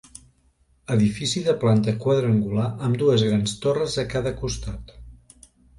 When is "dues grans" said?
3.05-3.57